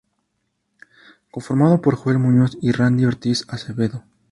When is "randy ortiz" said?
2.71-3.45